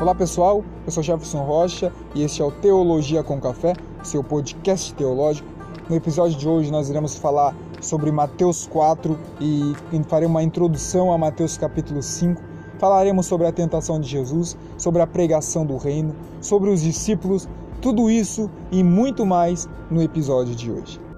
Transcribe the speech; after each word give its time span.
Olá 0.00 0.14
pessoal, 0.14 0.64
eu 0.86 0.90
sou 0.90 1.02
Jefferson 1.02 1.44
Rocha 1.44 1.92
e 2.14 2.22
este 2.22 2.40
é 2.40 2.44
o 2.44 2.50
Teologia 2.50 3.22
com 3.22 3.38
Café, 3.38 3.74
seu 4.02 4.24
podcast 4.24 4.94
teológico. 4.94 5.46
No 5.90 5.94
episódio 5.94 6.38
de 6.38 6.48
hoje 6.48 6.70
nós 6.70 6.88
iremos 6.88 7.18
falar 7.18 7.54
sobre 7.82 8.10
Mateus 8.10 8.66
4 8.66 9.18
e 9.42 9.74
farei 10.08 10.26
uma 10.26 10.42
introdução 10.42 11.12
a 11.12 11.18
Mateus 11.18 11.58
capítulo 11.58 12.02
5. 12.02 12.40
Falaremos 12.78 13.26
sobre 13.26 13.46
a 13.46 13.52
tentação 13.52 14.00
de 14.00 14.08
Jesus, 14.08 14.56
sobre 14.78 15.02
a 15.02 15.06
pregação 15.06 15.66
do 15.66 15.76
reino, 15.76 16.16
sobre 16.40 16.70
os 16.70 16.80
discípulos, 16.80 17.46
tudo 17.82 18.08
isso 18.08 18.50
e 18.72 18.82
muito 18.82 19.26
mais 19.26 19.68
no 19.90 20.02
episódio 20.02 20.54
de 20.54 20.72
hoje. 20.72 21.09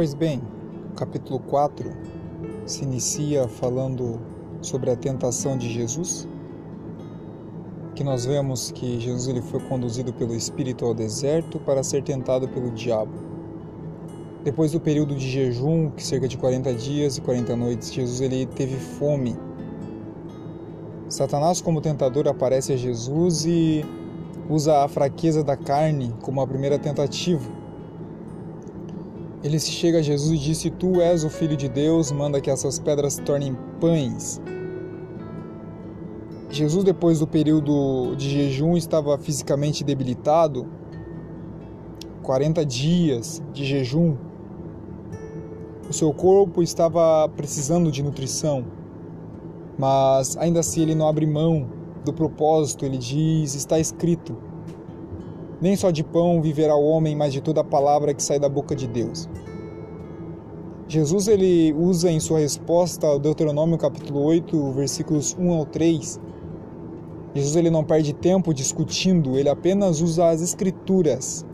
Pois 0.00 0.14
bem, 0.14 0.40
o 0.92 0.94
capítulo 0.94 1.38
4 1.40 1.92
se 2.64 2.84
inicia 2.84 3.46
falando 3.46 4.18
sobre 4.62 4.90
a 4.90 4.96
tentação 4.96 5.58
de 5.58 5.68
Jesus, 5.68 6.26
que 7.94 8.02
nós 8.02 8.24
vemos 8.24 8.70
que 8.70 8.98
Jesus 8.98 9.28
ele 9.28 9.42
foi 9.42 9.60
conduzido 9.60 10.10
pelo 10.10 10.34
Espírito 10.34 10.86
ao 10.86 10.94
deserto 10.94 11.60
para 11.60 11.82
ser 11.82 12.02
tentado 12.02 12.48
pelo 12.48 12.70
diabo. 12.70 13.12
Depois 14.42 14.72
do 14.72 14.80
período 14.80 15.14
de 15.14 15.28
jejum, 15.28 15.90
que 15.90 16.02
cerca 16.02 16.26
de 16.26 16.38
40 16.38 16.72
dias 16.72 17.18
e 17.18 17.20
40 17.20 17.54
noites, 17.54 17.92
Jesus 17.92 18.22
ele 18.22 18.46
teve 18.46 18.76
fome. 18.78 19.36
Satanás 21.10 21.60
como 21.60 21.82
tentador 21.82 22.26
aparece 22.26 22.72
a 22.72 22.76
Jesus 22.78 23.44
e 23.44 23.84
usa 24.48 24.82
a 24.82 24.88
fraqueza 24.88 25.44
da 25.44 25.58
carne 25.58 26.14
como 26.22 26.40
a 26.40 26.46
primeira 26.46 26.78
tentativa 26.78 27.59
ele 29.42 29.58
se 29.58 29.70
chega 29.70 29.98
a 29.98 30.02
Jesus 30.02 30.32
e 30.32 30.38
diz: 30.38 30.58
Se 30.58 30.70
tu 30.70 31.00
és 31.00 31.24
o 31.24 31.30
filho 31.30 31.56
de 31.56 31.68
Deus, 31.68 32.12
manda 32.12 32.40
que 32.40 32.50
essas 32.50 32.78
pedras 32.78 33.14
se 33.14 33.22
tornem 33.22 33.56
pães. 33.80 34.40
Jesus, 36.50 36.84
depois 36.84 37.20
do 37.20 37.26
período 37.26 38.14
de 38.16 38.28
jejum, 38.28 38.76
estava 38.76 39.16
fisicamente 39.16 39.84
debilitado 39.84 40.66
40 42.22 42.66
dias 42.66 43.42
de 43.52 43.64
jejum. 43.64 44.16
O 45.88 45.92
seu 45.92 46.12
corpo 46.12 46.62
estava 46.62 47.28
precisando 47.28 47.90
de 47.90 48.02
nutrição, 48.02 48.64
mas 49.78 50.36
ainda 50.36 50.60
assim 50.60 50.82
ele 50.82 50.94
não 50.94 51.08
abre 51.08 51.26
mão 51.26 51.66
do 52.04 52.12
propósito. 52.12 52.84
Ele 52.84 52.98
diz: 52.98 53.54
Está 53.54 53.78
escrito 53.78 54.49
nem 55.60 55.76
só 55.76 55.90
de 55.90 56.02
pão 56.02 56.40
viverá 56.40 56.74
o 56.74 56.84
homem, 56.84 57.14
mas 57.14 57.32
de 57.32 57.40
toda 57.40 57.60
a 57.60 57.64
palavra 57.64 58.14
que 58.14 58.22
sai 58.22 58.38
da 58.38 58.48
boca 58.48 58.74
de 58.74 58.86
Deus. 58.86 59.28
Jesus 60.88 61.28
ele 61.28 61.72
usa 61.74 62.10
em 62.10 62.18
sua 62.18 62.40
resposta 62.40 63.06
ao 63.06 63.18
Deuteronômio 63.18 63.78
capítulo 63.78 64.22
8, 64.22 64.72
versículos 64.72 65.36
1 65.38 65.52
ao 65.52 65.66
3. 65.66 66.20
Jesus 67.34 67.54
ele 67.54 67.70
não 67.70 67.84
perde 67.84 68.12
tempo 68.12 68.52
discutindo, 68.52 69.38
ele 69.38 69.48
apenas 69.48 70.00
usa 70.00 70.28
as 70.28 70.40
escrituras 70.40 71.46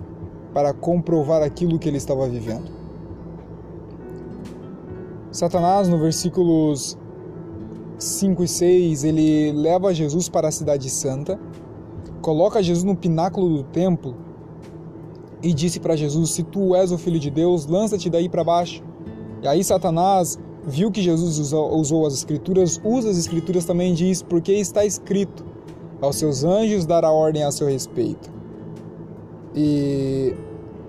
para 0.55 0.73
comprovar 0.73 1.43
aquilo 1.43 1.79
que 1.79 1.87
ele 1.87 1.99
estava 1.99 2.27
vivendo. 2.27 2.71
Satanás, 5.31 5.87
no 5.87 5.99
versículos 5.99 6.97
5 7.99 8.43
e 8.43 8.49
6, 8.49 9.05
ele 9.05 9.53
leva 9.53 9.93
Jesus 9.93 10.31
para 10.31 10.49
a 10.49 10.51
cidade 10.51 10.89
santa 10.89 11.39
coloca 12.27 12.61
Jesus 12.61 12.83
no 12.83 12.97
pináculo 12.97 13.59
do 13.59 13.63
templo 13.63 14.17
e 15.41 15.55
disse 15.55 15.79
para 15.79 15.95
Jesus: 15.95 16.31
Se 16.31 16.43
tu 16.43 16.75
és 16.75 16.91
o 16.91 16.99
filho 16.99 17.21
de 17.21 17.31
Deus, 17.31 17.67
lança-te 17.67 18.11
daí 18.11 18.29
para 18.29 18.43
baixo. 18.43 18.83
E 19.41 19.47
aí 19.47 19.63
Satanás 19.63 20.37
viu 20.67 20.91
que 20.91 21.01
Jesus 21.01 21.39
usou, 21.39 22.05
as 22.05 22.15
escrituras, 22.15 22.81
usa 22.85 23.11
as 23.11 23.17
escrituras 23.17 23.65
também 23.65 23.95
diz: 23.95 24.23
Porque 24.23 24.51
está 24.55 24.85
escrito, 24.85 25.45
aos 26.01 26.17
seus 26.17 26.43
anjos 26.43 26.85
dará 26.85 27.13
ordem 27.13 27.45
a 27.45 27.53
seu 27.53 27.69
respeito. 27.69 28.29
E 29.55 30.35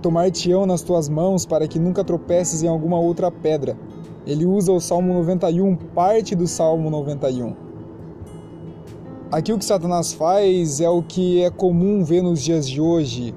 tomar-te-ão 0.02 0.66
nas 0.66 0.82
tuas 0.82 1.08
mãos 1.08 1.46
para 1.46 1.68
que 1.68 1.78
nunca 1.78 2.04
tropeces 2.04 2.64
em 2.64 2.68
alguma 2.68 3.00
outra 3.00 3.30
pedra. 3.30 3.78
Ele 4.26 4.44
usa 4.44 4.72
o 4.72 4.80
Salmo 4.80 5.14
91, 5.14 5.76
parte 5.76 6.34
do 6.34 6.48
Salmo 6.48 6.90
91. 6.90 7.67
Aqui 9.30 9.52
o 9.52 9.58
que 9.58 9.66
Satanás 9.66 10.14
faz 10.14 10.80
é 10.80 10.90
o 10.90 11.04
que 11.04 11.44
é 11.44 11.50
comum 11.50 12.02
ver 12.02 12.24
nos 12.24 12.42
dias 12.42 12.66
de 12.66 12.80
hoje, 12.80 13.36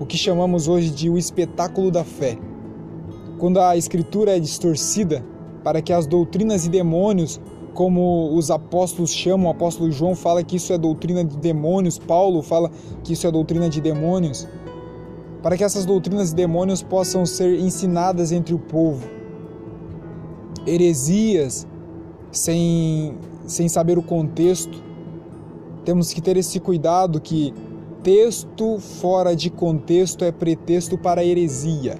o 0.00 0.06
que 0.06 0.16
chamamos 0.16 0.66
hoje 0.66 0.88
de 0.88 1.10
o 1.10 1.18
espetáculo 1.18 1.90
da 1.90 2.02
fé. 2.02 2.38
Quando 3.38 3.60
a 3.60 3.76
escritura 3.76 4.34
é 4.34 4.40
distorcida 4.40 5.22
para 5.62 5.82
que 5.82 5.92
as 5.92 6.06
doutrinas 6.06 6.64
e 6.64 6.70
demônios, 6.70 7.38
como 7.74 8.34
os 8.34 8.50
apóstolos 8.50 9.12
chamam, 9.12 9.48
o 9.48 9.50
apóstolo 9.50 9.92
João 9.92 10.14
fala 10.14 10.42
que 10.42 10.56
isso 10.56 10.72
é 10.72 10.78
doutrina 10.78 11.22
de 11.22 11.36
demônios, 11.36 11.98
Paulo 11.98 12.40
fala 12.40 12.70
que 13.04 13.12
isso 13.12 13.26
é 13.26 13.30
doutrina 13.30 13.68
de 13.68 13.78
demônios, 13.78 14.48
para 15.42 15.54
que 15.54 15.62
essas 15.62 15.84
doutrinas 15.84 16.32
e 16.32 16.34
demônios 16.34 16.82
possam 16.82 17.26
ser 17.26 17.60
ensinadas 17.60 18.32
entre 18.32 18.54
o 18.54 18.58
povo. 18.58 19.06
Heresias 20.66 21.66
sem, 22.32 23.18
sem 23.46 23.68
saber 23.68 23.98
o 23.98 24.02
contexto, 24.02 24.85
temos 25.86 26.12
que 26.12 26.20
ter 26.20 26.36
esse 26.36 26.58
cuidado 26.58 27.20
que 27.20 27.54
texto 28.02 28.78
fora 28.80 29.36
de 29.36 29.48
contexto 29.48 30.24
é 30.24 30.32
pretexto 30.32 30.98
para 30.98 31.24
heresia. 31.24 31.96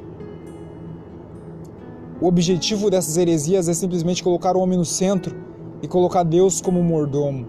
O 2.20 2.26
objetivo 2.26 2.90
dessas 2.90 3.16
heresias 3.16 3.68
é 3.68 3.74
simplesmente 3.74 4.24
colocar 4.24 4.56
o 4.56 4.60
homem 4.60 4.76
no 4.76 4.84
centro 4.84 5.36
e 5.80 5.86
colocar 5.86 6.24
Deus 6.24 6.60
como 6.60 6.82
mordomo. 6.82 7.46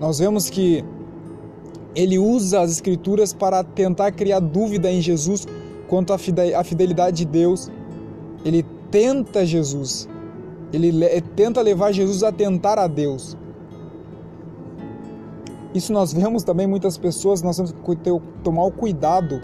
Nós 0.00 0.18
vemos 0.18 0.50
que 0.50 0.84
ele 1.94 2.18
usa 2.18 2.60
as 2.60 2.72
escrituras 2.72 3.32
para 3.32 3.62
tentar 3.62 4.10
criar 4.10 4.40
dúvida 4.40 4.90
em 4.90 5.00
Jesus 5.00 5.46
quanto 5.86 6.12
à 6.12 6.18
fidelidade 6.64 7.18
de 7.18 7.26
Deus. 7.26 7.70
Ele 8.44 8.64
tenta 8.90 9.46
Jesus. 9.46 10.08
Ele 10.72 11.20
tenta 11.36 11.60
levar 11.60 11.92
Jesus 11.92 12.24
a 12.24 12.32
tentar 12.32 12.78
a 12.78 12.88
Deus. 12.88 13.36
Isso 15.72 15.92
nós 15.92 16.12
vemos 16.12 16.42
também 16.42 16.66
muitas 16.66 16.98
pessoas, 16.98 17.42
nós 17.42 17.56
temos 17.56 17.72
que 17.72 17.96
ter, 17.96 18.20
tomar 18.42 18.64
o 18.64 18.72
cuidado. 18.72 19.40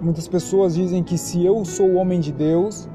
Muitas 0.00 0.26
pessoas 0.26 0.74
dizem 0.74 1.04
que 1.04 1.16
se 1.16 1.44
eu 1.44 1.64
sou 1.64 1.86
o 1.86 1.94
homem 1.94 2.18
de 2.18 2.32
Deus, 2.32 2.88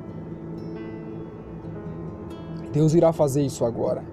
Deus 2.73 2.93
irá 2.93 3.13
fazer 3.13 3.41
isso 3.41 3.63
agora. 3.63 4.03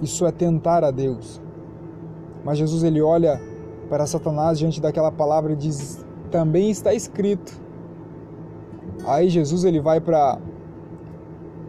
Isso 0.00 0.24
é 0.24 0.30
tentar 0.30 0.84
a 0.84 0.92
Deus. 0.92 1.40
Mas 2.44 2.58
Jesus 2.58 2.84
ele 2.84 3.00
olha 3.00 3.40
para 3.88 4.06
Satanás 4.06 4.58
diante 4.58 4.80
daquela 4.80 5.10
palavra 5.10 5.52
e 5.52 5.56
diz: 5.56 6.04
"Também 6.30 6.70
está 6.70 6.94
escrito". 6.94 7.60
Aí 9.04 9.28
Jesus 9.28 9.64
ele 9.64 9.80
vai 9.80 10.00
para 10.00 10.38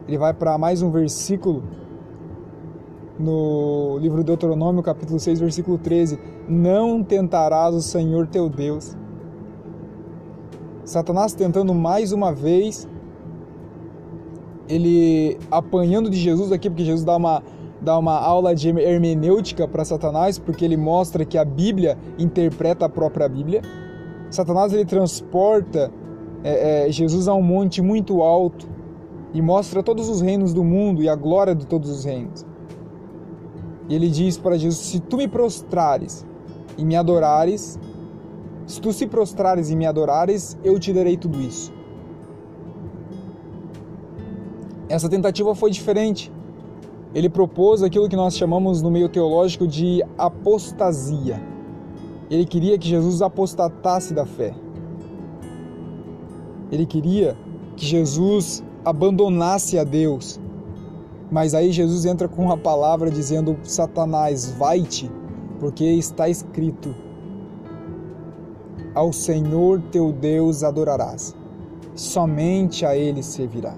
ele 0.07 0.18
vai 0.18 0.34
para 0.34 0.57
mais 0.57 0.81
um 0.84 0.91
versículo 0.91 1.63
no 3.19 3.97
livro 4.00 4.19
de 4.19 4.25
Deuteronômio, 4.25 4.81
capítulo 4.81 5.19
6, 5.19 5.40
versículo 5.40 5.78
13: 5.78 6.19
Não 6.47 7.03
tentarás 7.03 7.75
o 7.75 7.81
Senhor 7.81 8.28
teu 8.28 8.50
Deus. 8.50 8.96
Satanás 10.84 11.34
tentando 11.34 11.74
mais 11.74 12.12
uma 12.12 12.34
vez, 12.34 12.88
ele 14.68 15.38
apanhando 15.50 16.09
de 16.09 16.18
Jesus 16.18 16.51
aqui, 16.51 16.69
porque 16.69 16.84
Jesus 16.84 17.06
dá 17.06 17.16
uma, 17.16 17.44
dá 17.81 17.97
uma 17.97 18.19
aula 18.19 18.53
de 18.53 18.69
hermenêutica 18.69 19.68
para 19.68 19.85
Satanás, 19.85 20.38
porque 20.38 20.66
ele 20.66 20.75
mostra 20.75 21.24
que 21.24 21.38
a 21.38 21.45
Bíblia 21.45 21.98
interpreta 22.18 22.86
a 22.86 22.89
própria 22.89 23.30
Bíblia. 23.30 23.62
Satanás 24.30 24.74
ele 24.74 24.86
transporta 24.86 25.92
é, 26.44 26.88
é, 26.88 26.92
Jesus 26.92 27.27
a 27.27 27.33
um 27.33 27.42
monte 27.42 27.81
muito 27.81 28.21
alto 28.21 28.68
e 29.33 29.42
mostra 29.42 29.81
todos 29.81 30.09
os 30.09 30.21
reinos 30.21 30.54
do 30.54 30.63
mundo 30.63 31.01
e 31.01 31.07
a 31.07 31.16
glória 31.16 31.56
de 31.56 31.66
todos 31.66 31.89
os 31.89 32.04
reinos. 32.04 32.45
E 33.89 33.95
ele 33.95 34.09
diz 34.09 34.38
para 34.38 34.57
Jesus: 34.57 34.85
Se 34.85 35.00
tu 35.00 35.18
me 35.18 35.27
prostrares 35.27 36.25
e 36.77 36.85
me 36.85 36.95
adorares, 36.95 37.80
se 38.65 38.80
tu 38.80 38.94
se 38.94 39.07
prostrares 39.07 39.69
e 39.69 39.75
me 39.75 39.85
adorares, 39.85 40.57
eu 40.63 40.80
te 40.80 40.94
darei 40.94 41.18
tudo 41.18 41.41
isso. 41.41 41.71
Essa 44.88 45.09
tentativa 45.09 45.53
foi 45.56 45.71
diferente. 45.71 46.31
Ele 47.13 47.30
propôs 47.30 47.83
aquilo 47.83 48.09
que 48.09 48.15
nós 48.15 48.35
chamamos 48.35 48.81
no 48.81 48.89
meio 48.89 49.09
teológico 49.09 49.68
de 49.68 50.03
apostasia. 50.18 51.41
Ele 52.30 52.45
queria 52.45 52.77
que 52.77 52.88
Jesus 52.88 53.21
apostatasse 53.21 54.13
da 54.13 54.25
fé. 54.25 54.56
Ele 56.71 56.85
queria 56.85 57.38
que 57.75 57.85
Jesus 57.85 58.63
abandonasse 58.83 59.77
a 59.77 59.83
Deus 59.83 60.39
mas 61.33 61.56
aí 61.56 61.71
Jesus 61.71 62.06
entra 62.06 62.27
com 62.27 62.44
uma 62.44 62.57
palavra 62.57 63.09
dizendo: 63.09 63.57
Satanás, 63.63 64.51
vai-te, 64.51 65.12
porque 65.59 65.83
está 65.83 66.30
escrito. 66.30 66.95
ao 68.94 69.12
Senhor 69.12 69.81
teu 69.91 70.13
Deus 70.13 70.63
adorarás, 70.63 71.35
somente 71.95 72.85
a 72.85 72.95
Ele 72.95 73.24
servirá. 73.24 73.75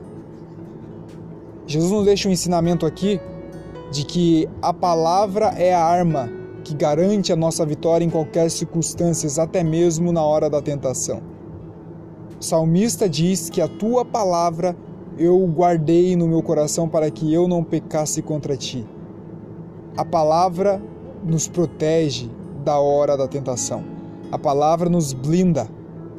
Jesus 1.66 1.90
nos 1.90 2.04
deixa 2.04 2.28
um 2.28 2.32
ensinamento 2.34 2.86
aqui 2.86 3.22
de 3.90 4.04
que 4.04 4.50
a 4.62 4.74
palavra 4.74 5.46
é 5.58 5.74
a 5.74 5.82
arma 5.82 6.30
que 6.66 6.76
garante 6.76 7.32
a 7.32 7.36
nossa 7.38 7.66
vitória 7.66 8.04
em 8.04 8.10
qualquer 8.10 8.52
circunstância, 8.52 9.42
até 9.42 9.64
mesmo 9.64 10.12
na 10.12 10.22
hora 10.22 10.50
da 10.50 10.62
tentação. 10.62 11.22
O 12.38 12.44
salmista 12.44 13.08
diz 13.08 13.50
que 13.50 13.62
a 13.62 13.68
tua 13.70 14.04
palavra 14.04 14.76
eu 15.18 15.40
guardei 15.48 16.16
no 16.16 16.28
meu 16.28 16.42
coração 16.42 16.88
para 16.88 17.10
que 17.10 17.34
eu 17.34 17.48
não 17.48 17.64
pecasse 17.64 18.22
contra 18.22 18.58
ti. 18.58 18.86
A 19.96 20.04
palavra 20.04 20.82
nos 21.24 21.48
protege 21.48 22.30
da 22.64 22.78
hora 22.80 23.16
da 23.16 23.28
tentação. 23.28 23.84
A 24.32 24.38
palavra 24.38 24.90
nos 24.90 25.14
blinda. 25.14 25.70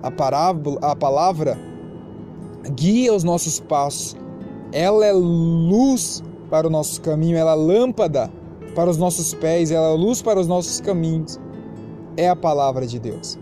A, 0.02 0.10
parábola, 0.10 0.78
a 0.80 0.96
palavra 0.96 1.58
guia 2.74 3.12
os 3.12 3.24
nossos 3.24 3.60
passos. 3.60 4.16
Ela 4.72 5.04
é 5.06 5.12
luz 5.12 6.22
para 6.50 6.66
o 6.66 6.70
nosso 6.70 7.00
caminho, 7.00 7.36
ela 7.36 7.52
é 7.52 7.54
lâmpada 7.54 8.30
para 8.74 8.90
os 8.90 8.96
nossos 8.96 9.34
pés, 9.34 9.70
ela 9.70 9.88
é 9.88 9.96
luz 9.96 10.22
para 10.22 10.38
os 10.38 10.46
nossos 10.46 10.80
caminhos. 10.80 11.40
É 12.16 12.28
a 12.28 12.36
palavra 12.36 12.86
de 12.86 12.98
Deus. 12.98 13.38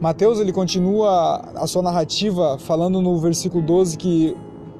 Mateus 0.00 0.38
ele 0.38 0.52
continua 0.52 1.42
a 1.56 1.66
sua 1.66 1.82
narrativa 1.82 2.56
falando 2.58 3.02
no 3.02 3.18
versículo 3.18 3.64
12 3.64 3.96
que 3.98 4.36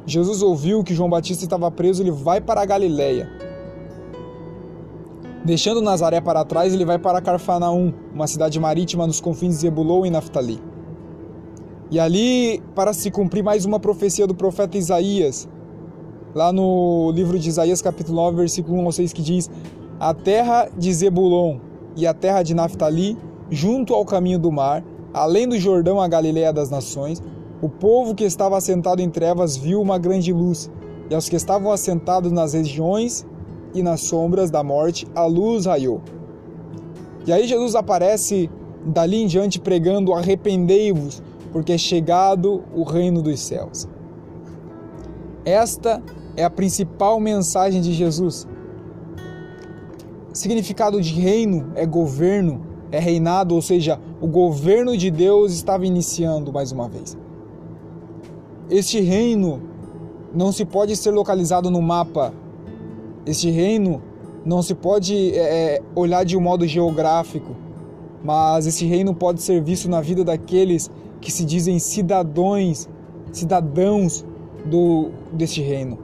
Jesus 0.07 0.43
ouviu 0.43 0.85
que 0.85 0.95
João 0.95 1.11
Batista 1.11 1.45
estava 1.45 1.71
preso, 1.71 2.03
ele 2.03 2.13
vai 2.13 2.41
para 2.41 2.63
a 2.63 2.65
Galileia. 2.65 3.29
Deixando 5.45 5.83
Nazaré 5.83 6.21
para 6.21 6.45
trás, 6.45 6.73
ele 6.73 6.85
vai 6.85 6.99
para 6.99 7.21
Carfanaum, 7.21 7.93
uma 8.15 8.27
cidade 8.27 8.61
marítima 8.61 9.07
nos 9.07 9.21
confins 9.21 9.55
de 9.55 9.61
Zebulon 9.63 10.07
e 10.07 10.11
Naftali. 10.11 10.61
E 11.91 11.99
ali, 11.99 12.63
para 12.75 12.93
se 12.93 13.11
cumprir 13.11 13.43
mais 13.43 13.65
uma 13.65 13.81
profecia 13.81 14.27
do 14.27 14.35
profeta 14.35 14.79
Isaías, 14.79 15.49
lá 16.35 16.53
no 16.53 17.11
livro 17.13 17.39
de 17.39 17.49
Isaías, 17.49 17.83
capítulo 17.83 18.17
9, 18.17 18.37
versículo 18.37 18.79
1 18.79 18.87
ao 18.87 18.93
6, 18.93 19.13
que 19.13 19.23
diz: 19.23 19.51
A 19.99 20.15
terra 20.15 20.69
de 20.77 20.93
Zebulon 20.93 21.59
e 21.97 22.07
a 22.07 22.15
terra 22.15 22.43
de 22.43 22.55
Naftali, 22.55 23.17
junto 23.51 23.95
ao 23.95 24.05
caminho 24.05 24.39
do 24.39 24.53
mar, 24.53 24.85
além 25.13 25.49
do 25.49 25.59
Jordão, 25.59 26.01
a 26.01 26.09
Galileia 26.09 26.53
das 26.53 26.71
nações, 26.71 27.23
o 27.61 27.69
povo 27.69 28.15
que 28.15 28.25
estava 28.25 28.57
assentado 28.57 29.03
em 29.03 29.11
trevas 29.11 29.57
viu 29.57 29.81
uma 29.81 29.99
grande 29.99 30.33
luz, 30.33 30.71
e 31.11 31.15
aos 31.15 31.29
que 31.29 31.37
estavam 31.37 31.73
assentados 31.73 32.31
nas 32.31 32.53
regiões 32.53 33.27
e 33.75 33.83
nas 33.83 34.01
sombras 34.01 34.51
da 34.51 34.63
morte, 34.63 35.07
a 35.15 35.25
luz 35.25 35.67
raiou. 35.67 36.01
E 37.27 37.33
aí 37.33 37.47
Jesus 37.47 37.75
aparece 37.75 38.51
dali 38.85 39.23
em 39.23 39.27
diante 39.27 39.61
pregando: 39.61 40.15
Arrependei-vos, 40.15 41.23
porque 41.53 41.73
é 41.73 41.79
chegado 41.79 42.63
o 42.75 42.83
reino 42.85 43.23
dos 43.23 43.41
céus. 43.41 43.89
Esta 45.45 46.03
é 46.37 46.45
a 46.45 46.51
principal 46.51 47.19
mensagem 47.19 47.81
de 47.81 47.93
Jesus. 47.93 48.47
Significado 50.33 51.01
de 51.01 51.13
reino 51.15 51.73
é 51.75 51.85
governo, 51.85 52.63
é 52.91 52.99
reinado, 52.99 53.55
ou 53.55 53.63
seja, 53.63 54.01
o 54.21 54.27
governo 54.27 54.97
de 54.97 55.11
Deus 55.11 55.53
estava 55.53 55.87
iniciando 55.87 56.53
mais 56.53 56.73
uma 56.73 56.89
vez. 56.89 57.17
Este 58.71 59.01
reino 59.01 59.63
não 60.35 60.53
se 60.53 60.65
pode 60.65 60.97
ser 60.97 61.11
localizado 61.11 61.71
no 61.71 61.81
mapa. 61.81 62.33
Este 63.27 63.51
reino 63.51 64.03
não 64.45 64.63
se 64.63 64.75
pode 64.75 65.35
é, 65.35 65.77
é 65.77 65.83
olhar 65.95 66.25
de 66.25 66.37
um 66.37 66.41
modo 66.41 66.67
geográfico, 66.67 67.55
mas 68.23 68.67
esse 68.67 68.85
reino 68.87 69.15
pode 69.15 69.43
ser 69.43 69.63
visto 69.63 69.89
na 69.89 70.01
vida 70.01 70.25
daqueles 70.25 70.91
que 71.21 71.31
se 71.31 71.45
dizem 71.45 71.79
cidadãos, 71.79 72.89
cidadãos 73.33 74.25
do 74.65 75.11
deste 75.33 75.61
reino. 75.61 75.99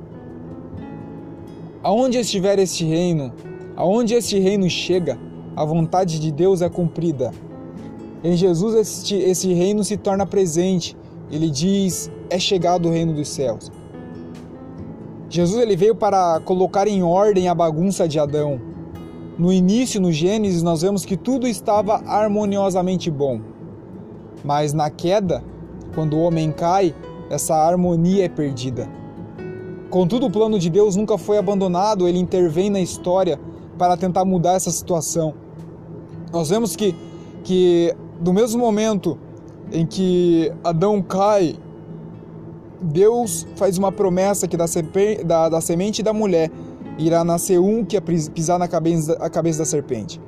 Aonde 1.83 2.19
estiver 2.19 2.59
este 2.59 2.85
reino, 2.85 3.33
aonde 3.77 4.15
este 4.15 4.39
reino 4.39 4.69
chega, 4.71 5.19
a 5.57 5.65
vontade 5.65 6.19
de 6.19 6.33
Deus 6.33 6.63
é 6.63 6.69
cumprida. 6.69 7.33
Em 8.23 8.37
Jesus 8.37 8.75
este, 8.75 9.17
esse 9.17 9.53
reino 9.53 9.85
se 9.85 9.97
torna 9.97 10.27
presente. 10.27 10.97
Ele 11.31 11.51
diz: 11.51 12.11
é 12.31 12.39
chegado 12.39 12.89
o 12.89 12.93
reino 12.93 13.13
dos 13.13 13.29
céus. 13.29 13.71
Jesus 15.29 15.61
ele 15.61 15.77
veio 15.77 15.95
para 15.95 16.41
colocar 16.41 16.87
em 16.87 17.03
ordem 17.03 17.49
a 17.49 17.55
bagunça 17.55 18.07
de 18.07 18.19
Adão. 18.19 18.61
No 19.37 19.53
início, 19.53 20.01
no 20.01 20.13
Gênesis, 20.13 20.63
nós 20.63 20.83
vemos 20.83 21.05
que 21.05 21.17
tudo 21.17 21.47
estava 21.47 21.97
harmoniosamente 22.07 23.11
bom. 23.11 23.41
Mas 24.45 24.73
na 24.73 24.91
queda, 24.91 25.43
quando 25.95 26.15
o 26.15 26.23
homem 26.23 26.53
cai, 26.53 26.95
essa 27.29 27.55
harmonia 27.57 28.27
é 28.27 28.29
perdida. 28.29 28.89
Contudo, 29.91 30.27
o 30.27 30.31
plano 30.31 30.59
de 30.59 30.71
Deus 30.71 30.95
nunca 30.95 31.19
foi 31.19 31.37
abandonado, 31.37 32.07
ele 32.07 32.19
intervém 32.19 32.71
na 32.71 32.81
história 32.81 33.41
para 33.77 33.97
tentar 33.97 34.25
mudar 34.25 34.55
essa 34.55 34.71
situação. 34.71 35.35
Nós 36.35 36.49
vemos 36.49 36.75
que, 36.75 36.93
que 37.45 37.95
do 38.19 38.33
mesmo 38.33 38.59
momento 38.59 39.17
em 39.71 39.87
que 39.87 40.53
Adão 40.65 41.01
cai, 41.01 41.55
Deus 42.83 43.47
faz 43.55 43.79
uma 43.79 43.93
promessa 43.93 44.49
que 44.49 44.57
da, 44.57 44.65
da, 45.25 45.49
da 45.49 45.61
semente 45.61 46.03
da 46.03 46.13
mulher 46.13 46.51
irá 46.99 47.23
nascer 47.23 47.61
um 47.61 47.85
que 47.85 48.01
pisar 48.01 48.59
na 48.59 48.67
cabeça, 48.67 49.13
a 49.21 49.31
cabeça 49.31 49.61
da 49.61 49.65
serpente. 49.65 50.21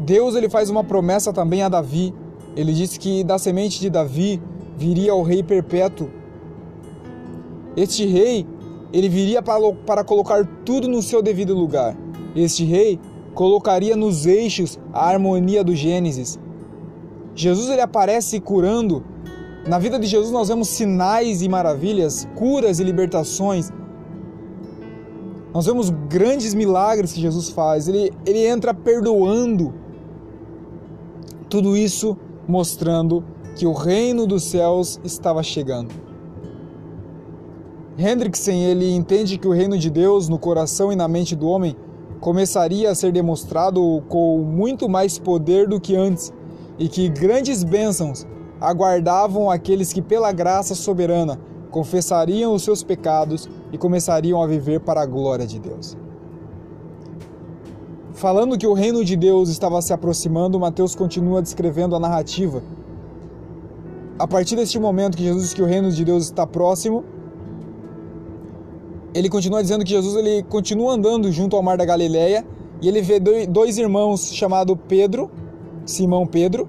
Deus 0.00 0.34
ele 0.34 0.50
faz 0.50 0.68
uma 0.68 0.84
promessa 0.84 1.32
também 1.32 1.62
a 1.62 1.70
Davi. 1.70 2.14
Ele 2.54 2.74
disse 2.74 2.98
que 2.98 3.24
da 3.24 3.38
semente 3.38 3.80
de 3.80 3.88
Davi 3.88 4.38
viria 4.76 5.14
o 5.14 5.22
rei 5.22 5.42
perpétuo. 5.42 6.10
Este 7.74 8.04
rei, 8.04 8.46
ele 8.92 9.08
viria 9.08 9.40
para, 9.40 9.72
para 9.86 10.04
colocar 10.04 10.46
tudo 10.62 10.86
no 10.86 11.00
seu 11.00 11.22
devido 11.22 11.54
lugar. 11.54 11.96
Este 12.36 12.64
rei 12.64 13.00
colocaria 13.34 13.96
nos 13.96 14.26
eixos 14.26 14.78
a 14.92 15.08
harmonia 15.08 15.62
do 15.64 15.74
Gênesis. 15.74 16.38
Jesus 17.34 17.68
ele 17.68 17.80
aparece 17.80 18.40
curando. 18.40 19.04
Na 19.66 19.78
vida 19.78 19.98
de 19.98 20.06
Jesus 20.06 20.30
nós 20.30 20.48
vemos 20.48 20.68
sinais 20.68 21.42
e 21.42 21.48
maravilhas, 21.48 22.28
curas 22.36 22.78
e 22.78 22.84
libertações. 22.84 23.70
Nós 25.52 25.66
vemos 25.66 25.90
grandes 25.90 26.54
milagres 26.54 27.12
que 27.12 27.20
Jesus 27.20 27.48
faz. 27.48 27.88
Ele, 27.88 28.12
ele 28.24 28.46
entra 28.46 28.72
perdoando. 28.72 29.74
Tudo 31.48 31.76
isso 31.76 32.16
mostrando 32.46 33.24
que 33.56 33.66
o 33.66 33.72
reino 33.72 34.26
dos 34.26 34.44
céus 34.44 35.00
estava 35.04 35.42
chegando. 35.42 35.94
Hendrickson 37.96 38.50
ele 38.50 38.92
entende 38.92 39.38
que 39.38 39.46
o 39.46 39.52
reino 39.52 39.78
de 39.78 39.88
Deus 39.88 40.28
no 40.28 40.38
coração 40.38 40.92
e 40.92 40.96
na 40.96 41.06
mente 41.06 41.36
do 41.36 41.46
homem 41.46 41.76
começaria 42.20 42.90
a 42.90 42.94
ser 42.94 43.12
demonstrado 43.12 44.02
com 44.08 44.38
muito 44.38 44.88
mais 44.88 45.18
poder 45.18 45.68
do 45.68 45.80
que 45.80 45.94
antes 45.94 46.32
e 46.78 46.88
que 46.88 47.08
grandes 47.08 47.62
bênçãos 47.62 48.26
aguardavam 48.60 49.50
aqueles 49.50 49.92
que, 49.92 50.00
pela 50.00 50.32
graça 50.32 50.74
soberana, 50.74 51.38
confessariam 51.70 52.54
os 52.54 52.62
seus 52.62 52.82
pecados 52.82 53.48
e 53.72 53.78
começariam 53.78 54.42
a 54.42 54.46
viver 54.46 54.80
para 54.80 55.02
a 55.02 55.06
glória 55.06 55.46
de 55.46 55.58
Deus. 55.58 55.96
Falando 58.12 58.56
que 58.56 58.66
o 58.66 58.72
reino 58.72 59.04
de 59.04 59.16
Deus 59.16 59.48
estava 59.48 59.82
se 59.82 59.92
aproximando, 59.92 60.58
Mateus 60.58 60.94
continua 60.94 61.42
descrevendo 61.42 61.96
a 61.96 62.00
narrativa. 62.00 62.62
A 64.16 64.26
partir 64.26 64.54
deste 64.54 64.78
momento 64.78 65.16
que 65.16 65.24
Jesus 65.24 65.42
diz 65.42 65.54
que 65.54 65.62
o 65.62 65.66
reino 65.66 65.90
de 65.90 66.04
Deus 66.04 66.24
está 66.24 66.46
próximo, 66.46 67.04
ele 69.14 69.28
continua 69.28 69.62
dizendo 69.62 69.84
que 69.84 69.90
Jesus 69.90 70.16
ele 70.16 70.42
continua 70.42 70.92
andando 70.92 71.30
junto 71.30 71.54
ao 71.54 71.62
mar 71.62 71.78
da 71.78 71.84
Galileia 71.84 72.44
e 72.82 72.88
ele 72.88 73.00
vê 73.00 73.20
dois 73.46 73.78
irmãos 73.78 74.34
chamados 74.34 74.76
Pedro, 74.88 75.30
Simão 75.86 76.26
Pedro, 76.26 76.68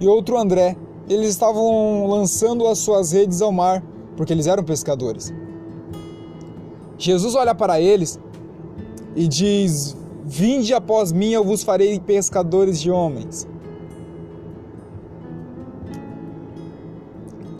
e 0.00 0.08
outro 0.08 0.36
André. 0.36 0.76
Eles 1.08 1.28
estavam 1.28 2.06
lançando 2.08 2.66
as 2.66 2.78
suas 2.78 3.12
redes 3.12 3.40
ao 3.40 3.52
mar, 3.52 3.82
porque 4.16 4.32
eles 4.32 4.46
eram 4.46 4.64
pescadores. 4.64 5.32
Jesus 6.98 7.34
olha 7.34 7.54
para 7.54 7.80
eles 7.80 8.18
e 9.14 9.28
diz: 9.28 9.96
Vinde 10.24 10.74
após 10.74 11.12
mim, 11.12 11.30
eu 11.30 11.44
vos 11.44 11.62
farei 11.62 12.00
pescadores 12.00 12.80
de 12.80 12.90
homens. 12.90 13.46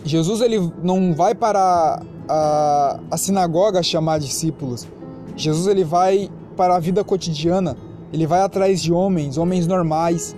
Jesus 0.05 0.39
ele 0.39 0.71
não 0.83 1.15
vai 1.15 1.33
para 1.33 1.99
a, 2.29 2.99
a 3.09 3.17
sinagoga 3.17 3.81
chamar 3.81 4.19
discípulos. 4.19 4.87
Jesus 5.35 5.65
ele 5.67 5.83
vai 5.83 6.29
para 6.55 6.75
a 6.75 6.79
vida 6.79 7.03
cotidiana, 7.03 7.75
ele 8.13 8.27
vai 8.27 8.41
atrás 8.41 8.81
de 8.81 8.93
homens, 8.93 9.37
homens 9.37 9.65
normais. 9.65 10.35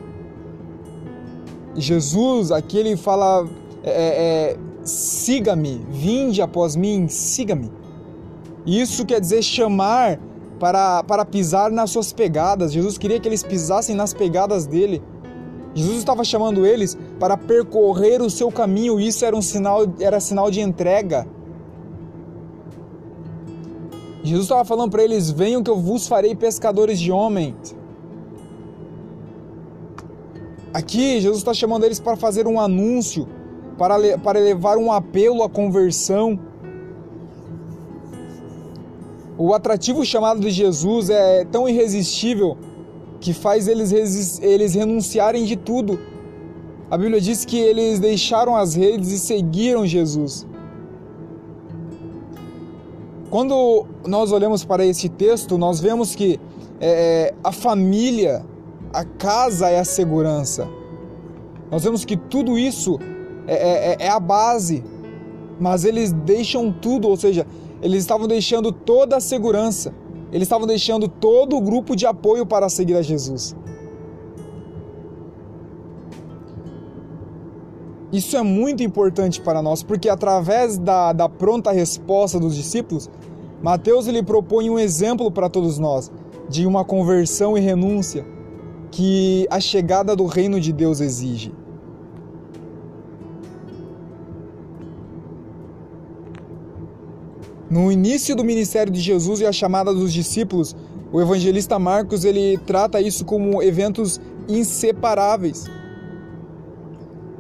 Jesus 1.75 2.50
aqui 2.51 2.77
ele 2.77 2.95
fala: 2.95 3.45
é, 3.83 3.91
é, 3.91 4.53
é 4.53 4.57
siga-me, 4.86 5.86
vinde 5.89 6.41
após 6.41 6.75
mim, 6.77 7.09
siga-me. 7.09 7.69
Isso 8.65 9.05
quer 9.05 9.19
dizer 9.19 9.43
chamar 9.43 10.17
para, 10.59 11.03
para 11.03 11.25
pisar 11.25 11.69
nas 11.71 11.89
suas 11.89 12.13
pegadas. 12.13 12.71
Jesus 12.71 12.97
queria 12.97 13.19
que 13.19 13.27
eles 13.27 13.43
pisassem 13.43 13.95
nas 13.95 14.13
pegadas 14.13 14.65
dele. 14.65 15.03
Jesus 15.77 16.00
estava 16.00 16.24
chamando 16.24 16.65
eles 16.65 16.98
para 17.19 17.38
percorrer 17.38 18.19
o 18.19 18.31
seu 18.31 18.51
caminho. 18.51 19.00
Isso 19.00 19.24
era 19.24 19.36
um 19.36 19.43
sinal, 19.43 19.86
era 20.00 20.19
sinal 20.19 20.50
de 20.50 20.60
entrega. 20.60 21.27
Jesus 24.24 24.46
estava 24.46 24.65
falando 24.65 24.89
para 24.89 25.03
eles: 25.03 25.29
Venham 25.29 25.62
que 25.62 25.69
eu 25.69 25.77
vos 25.77 26.07
farei 26.07 26.36
pescadores 26.36 27.00
de 27.00 27.12
homens. 27.12 27.75
Aqui, 30.74 31.22
Jesus 31.22 31.38
está 31.38 31.53
chamando 31.53 31.84
eles 31.84 32.00
para 32.00 32.15
fazer 32.15 32.48
um 32.48 32.60
anúncio, 32.60 33.27
para, 33.77 34.17
para 34.17 34.39
levar 34.39 34.79
um 34.79 34.91
apelo 34.91 35.43
à 35.43 35.50
conversão. 35.50 36.39
O 39.38 39.53
atrativo 39.53 40.03
chamado 40.03 40.39
de 40.39 40.50
Jesus 40.50 41.12
é 41.12 41.46
tão 41.46 41.69
irresistível 41.69 42.57
que 43.19 43.33
faz 43.33 43.67
eles, 43.67 44.39
eles 44.41 44.74
renunciarem 44.74 45.45
de 45.45 45.55
tudo. 45.55 46.00
A 46.89 46.97
Bíblia 46.97 47.19
diz 47.19 47.43
que 47.43 47.57
eles 47.57 48.00
deixaram 48.00 48.55
as 48.55 48.75
redes 48.75 49.12
e 49.12 49.19
seguiram 49.19 49.86
Jesus. 49.86 50.45
Quando 53.29 53.86
nós 54.05 54.31
olhamos 54.31 54.63
para 54.63 54.86
esse 54.86 55.09
texto, 55.09 55.57
nós 55.57 55.81
vemos 55.81 56.15
que 56.15 56.39
é, 56.79 57.33
a 57.43 57.51
família, 57.51 58.45
a 58.93 59.03
casa 59.03 59.69
é 59.69 59.79
a 59.79 59.86
segurança. 59.86 60.67
Nós 61.69 61.83
vemos 61.83 62.05
que 62.05 62.15
tudo 62.15 62.57
isso 62.57 62.97
é, 63.45 63.95
é, 64.01 64.05
é 64.05 64.09
a 64.09 64.19
base, 64.19 64.83
mas 65.59 65.83
eles 65.83 66.13
deixam 66.13 66.71
tudo, 66.71 67.09
ou 67.09 67.17
seja, 67.17 67.45
eles 67.81 68.00
estavam 68.00 68.27
deixando 68.27 68.71
toda 68.71 69.17
a 69.17 69.19
segurança, 69.19 69.93
eles 70.31 70.43
estavam 70.43 70.67
deixando 70.67 71.07
todo 71.07 71.55
o 71.55 71.62
grupo 71.62 71.96
de 71.96 72.05
apoio 72.05 72.46
para 72.46 72.69
seguir 72.69 72.96
a 72.96 73.01
Jesus. 73.01 73.55
Isso 78.12 78.38
é 78.38 78.41
muito 78.41 78.84
importante 78.84 79.41
para 79.41 79.62
nós, 79.62 79.84
porque 79.84 80.07
através 80.07 80.77
da, 80.77 81.12
da 81.12 81.27
pronta 81.27 81.72
resposta 81.72 82.39
dos 82.39 82.55
discípulos, 82.55 83.10
Mateus 83.62 84.07
ele 84.07 84.24
propõe 84.24 84.69
um 84.69 84.79
exemplo 84.79 85.29
para 85.29 85.50
todos 85.50 85.77
nós 85.77 86.12
de 86.48 86.65
uma 86.65 86.86
conversão 86.86 87.57
e 87.57 87.62
renúncia 87.62 88.25
que 88.91 89.46
a 89.50 89.60
chegada 89.60 90.15
do 90.15 90.25
reino 90.25 90.60
de 90.60 90.72
Deus 90.72 91.01
exige. 91.01 91.53
No 97.69 97.91
início 97.91 98.33
do 98.33 98.45
ministério 98.45 98.91
de 98.91 99.01
Jesus 99.01 99.41
e 99.41 99.45
a 99.45 99.51
chamada 99.51 99.93
dos 99.93 100.13
discípulos, 100.13 100.74
o 101.12 101.19
evangelista 101.19 101.77
Marcos 101.77 102.24
ele 102.24 102.57
trata 102.59 103.01
isso 103.01 103.25
como 103.25 103.62
eventos 103.62 104.21
inseparáveis. 104.47 105.65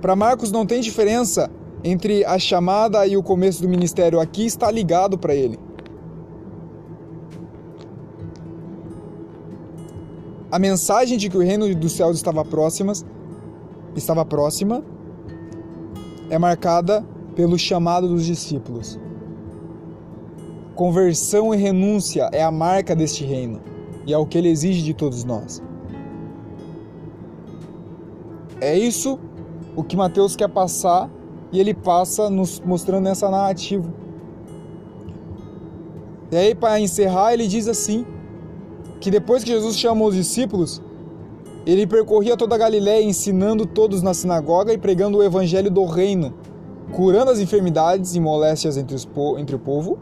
Para 0.01 0.15
Marcos 0.17 0.51
não 0.51 0.65
tem 0.65 0.81
diferença 0.81 1.49
entre 1.81 2.25
a 2.25 2.37
chamada 2.37 3.07
e 3.07 3.15
o 3.15 3.23
começo 3.23 3.61
do 3.61 3.69
ministério, 3.69 4.19
aqui 4.19 4.45
está 4.45 4.69
ligado 4.69 5.17
para 5.17 5.33
ele. 5.33 5.57
A 10.51 10.59
mensagem 10.59 11.17
de 11.17 11.29
que 11.29 11.37
o 11.37 11.41
reino 11.41 11.73
dos 11.73 11.93
céus 11.93 12.17
estava 12.17 12.43
próximas, 12.43 13.05
estava 13.95 14.25
próxima, 14.25 14.83
é 16.29 16.37
marcada 16.37 17.05
pelo 17.35 17.57
chamado 17.57 18.07
dos 18.07 18.25
discípulos. 18.25 18.99
Conversão 20.77 21.55
e 21.55 21.57
renúncia 21.57 22.29
é 22.31 22.43
a 22.43 22.51
marca 22.51 22.95
deste 22.95 23.25
reino 23.25 23.59
e 24.05 24.13
é 24.13 24.17
o 24.17 24.27
que 24.27 24.37
ele 24.37 24.47
exige 24.47 24.83
de 24.83 24.93
todos 24.93 25.23
nós. 25.23 25.59
É 28.61 28.77
isso 28.77 29.17
o 29.75 29.83
que 29.83 29.97
Mateus 29.97 30.35
quer 30.35 30.47
passar 30.47 31.09
e 31.51 31.59
ele 31.59 31.73
passa 31.73 32.29
nos 32.29 32.59
mostrando 32.59 33.09
essa 33.09 33.27
narrativa. 33.27 33.91
E 36.31 36.37
aí, 36.37 36.53
para 36.53 36.79
encerrar, 36.79 37.33
ele 37.33 37.47
diz 37.47 37.67
assim: 37.67 38.05
que 38.99 39.09
depois 39.09 39.43
que 39.43 39.49
Jesus 39.49 39.79
chamou 39.79 40.09
os 40.09 40.15
discípulos, 40.15 40.79
ele 41.65 41.87
percorria 41.87 42.37
toda 42.37 42.53
a 42.53 42.57
Galiléia 42.59 43.03
ensinando 43.03 43.65
todos 43.65 44.03
na 44.03 44.13
sinagoga 44.13 44.71
e 44.71 44.77
pregando 44.77 45.17
o 45.17 45.23
evangelho 45.23 45.71
do 45.71 45.85
reino, 45.85 46.35
curando 46.91 47.31
as 47.31 47.39
enfermidades 47.39 48.13
e 48.13 48.19
moléstias 48.19 48.77
entre, 48.77 48.95
entre 49.39 49.55
o 49.55 49.59
povo 49.59 49.97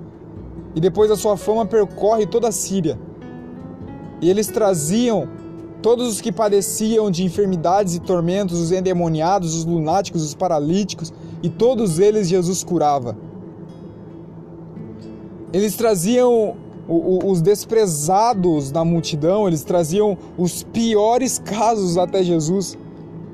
e 0.76 0.82
depois 0.82 1.10
a 1.10 1.16
sua 1.16 1.38
fama 1.38 1.66
percorre 1.66 2.28
toda 2.28 2.50
a 2.50 2.52
Síria. 2.52 3.00
E 4.22 4.30
eles 4.30 4.48
traziam 4.48 5.28
todos 5.82 6.08
os 6.08 6.22
que 6.22 6.32
padeciam 6.32 7.10
de 7.10 7.24
enfermidades 7.24 7.96
e 7.96 8.00
tormentos, 8.00 8.60
os 8.60 8.72
endemoniados, 8.72 9.56
os 9.56 9.66
lunáticos, 9.66 10.24
os 10.24 10.36
paralíticos, 10.36 11.14
e 11.42 11.50
todos 11.50 12.00
eles 12.00 12.28
Jesus 12.28 12.64
curava. 12.64 13.16
Eles 15.54 15.76
traziam 15.76 16.58
os 16.88 17.42
desprezados 17.42 18.72
da 18.72 18.84
multidão, 18.84 19.48
eles 19.48 19.64
traziam 19.64 20.18
os 20.38 20.64
piores 20.64 21.40
casos 21.40 21.98
até 21.98 22.24
Jesus. 22.24 22.78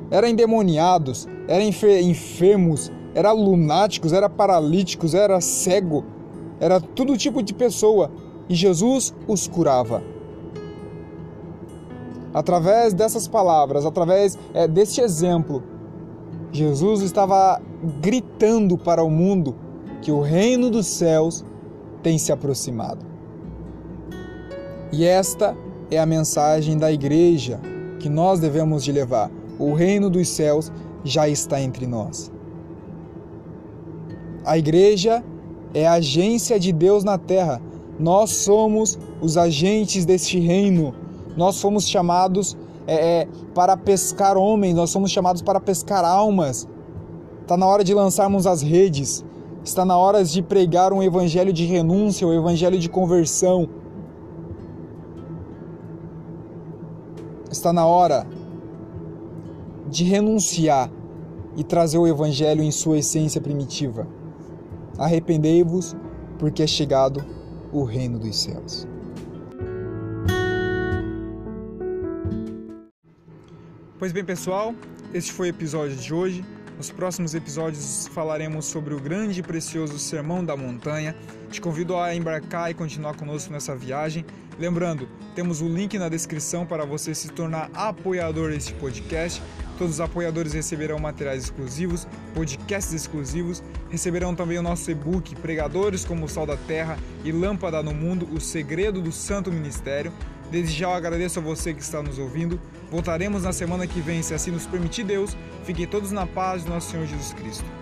Eram 0.09 0.27
endemoniados, 0.27 1.27
eram 1.47 1.65
enfermos, 1.65 2.91
eram 3.15 3.35
lunáticos, 3.35 4.13
eram 4.13 4.29
paralíticos, 4.29 5.13
era 5.13 5.41
cego, 5.41 6.03
era 6.61 6.79
todo 6.79 7.17
tipo 7.17 7.41
de 7.41 7.55
pessoa 7.55 8.11
e 8.47 8.53
Jesus 8.53 9.13
os 9.27 9.47
curava. 9.47 10.03
Através 12.31 12.93
dessas 12.93 13.27
palavras, 13.27 13.83
através 13.83 14.37
é, 14.53 14.67
deste 14.67 15.01
exemplo, 15.01 15.63
Jesus 16.51 17.01
estava 17.01 17.59
gritando 17.99 18.77
para 18.77 19.03
o 19.03 19.09
mundo 19.09 19.55
que 20.03 20.11
o 20.11 20.21
reino 20.21 20.69
dos 20.69 20.85
céus 20.85 21.43
tem 22.03 22.19
se 22.19 22.31
aproximado. 22.31 23.03
E 24.91 25.03
esta 25.03 25.57
é 25.89 25.97
a 25.97 26.05
mensagem 26.05 26.77
da 26.77 26.91
igreja 26.91 27.59
que 27.99 28.07
nós 28.07 28.39
devemos 28.39 28.83
de 28.83 28.91
levar. 28.91 29.31
O 29.57 29.73
reino 29.73 30.09
dos 30.09 30.29
céus 30.29 30.71
já 31.03 31.27
está 31.27 31.59
entre 31.59 31.87
nós. 31.87 32.31
A 34.45 34.57
igreja 34.57 35.23
é 35.73 35.87
a 35.87 35.93
agência 35.93 36.59
de 36.59 36.71
Deus 36.71 37.03
na 37.03 37.17
terra. 37.17 37.61
Nós 37.99 38.31
somos 38.31 38.97
os 39.21 39.37
agentes 39.37 40.05
deste 40.05 40.39
reino. 40.39 40.93
Nós 41.37 41.61
fomos 41.61 41.87
chamados 41.87 42.57
é, 42.87 43.21
é, 43.21 43.27
para 43.53 43.77
pescar 43.77 44.37
homens, 44.37 44.75
nós 44.75 44.89
somos 44.89 45.11
chamados 45.11 45.41
para 45.41 45.59
pescar 45.59 46.03
almas. 46.03 46.67
Está 47.41 47.55
na 47.55 47.65
hora 47.65 47.83
de 47.83 47.93
lançarmos 47.93 48.47
as 48.47 48.61
redes. 48.61 49.23
Está 49.63 49.85
na 49.85 49.97
hora 49.97 50.23
de 50.23 50.41
pregar 50.41 50.91
um 50.91 51.03
evangelho 51.03 51.53
de 51.53 51.65
renúncia, 51.65 52.27
um 52.27 52.33
evangelho 52.33 52.79
de 52.79 52.89
conversão. 52.89 53.69
Está 57.51 57.71
na 57.71 57.85
hora 57.85 58.25
de 59.87 60.03
renunciar 60.03 60.89
e 61.55 61.63
trazer 61.63 61.97
o 61.97 62.07
evangelho 62.07 62.63
em 62.63 62.71
sua 62.71 62.97
essência 62.97 63.39
primitiva. 63.39 64.07
Arrependei-vos, 65.01 65.95
porque 66.37 66.61
é 66.61 66.67
chegado 66.67 67.25
o 67.71 67.83
reino 67.83 68.19
dos 68.19 68.43
céus. 68.43 68.87
Pois 73.97 74.11
bem, 74.11 74.23
pessoal, 74.23 74.75
este 75.11 75.31
foi 75.31 75.47
o 75.47 75.49
episódio 75.49 75.95
de 75.95 76.13
hoje. 76.13 76.45
Nos 76.77 76.91
próximos 76.91 77.33
episódios 77.33 78.05
falaremos 78.13 78.65
sobre 78.65 78.93
o 78.93 78.99
grande 78.99 79.39
e 79.39 79.43
precioso 79.43 79.97
Sermão 79.97 80.45
da 80.45 80.55
Montanha. 80.55 81.15
Te 81.49 81.59
convido 81.59 81.97
a 81.97 82.13
embarcar 82.13 82.69
e 82.69 82.75
continuar 82.75 83.15
conosco 83.15 83.51
nessa 83.51 83.75
viagem. 83.75 84.23
Lembrando, 84.59 85.09
temos 85.33 85.61
o 85.61 85.67
link 85.67 85.97
na 85.97 86.09
descrição 86.09 86.63
para 86.63 86.85
você 86.85 87.15
se 87.15 87.29
tornar 87.29 87.71
apoiador 87.73 88.51
deste 88.51 88.73
podcast. 88.75 89.41
Todos 89.81 89.95
os 89.95 89.99
apoiadores 89.99 90.53
receberão 90.53 90.99
materiais 90.99 91.45
exclusivos, 91.45 92.07
podcasts 92.35 92.93
exclusivos, 92.93 93.63
receberão 93.89 94.35
também 94.35 94.59
o 94.59 94.61
nosso 94.61 94.91
e-book 94.91 95.33
Pregadores 95.37 96.05
como 96.05 96.25
o 96.25 96.29
Sal 96.29 96.45
da 96.45 96.55
Terra 96.55 96.99
e 97.23 97.31
Lâmpada 97.31 97.81
no 97.81 97.91
Mundo, 97.91 98.29
o 98.31 98.39
segredo 98.39 99.01
do 99.01 99.11
Santo 99.11 99.51
Ministério. 99.51 100.13
Desde 100.51 100.71
já 100.71 100.85
eu 100.85 100.93
agradeço 100.93 101.39
a 101.39 101.41
você 101.41 101.73
que 101.73 101.81
está 101.81 101.99
nos 101.99 102.19
ouvindo. 102.19 102.61
Voltaremos 102.91 103.41
na 103.41 103.51
semana 103.51 103.87
que 103.87 104.01
vem, 104.01 104.21
se 104.21 104.35
assim 104.35 104.51
nos 104.51 104.67
permitir 104.67 105.03
Deus. 105.03 105.35
Fiquem 105.63 105.87
todos 105.87 106.11
na 106.11 106.27
paz 106.27 106.63
do 106.63 106.69
nosso 106.69 106.91
Senhor 106.91 107.07
Jesus 107.07 107.33
Cristo. 107.33 107.80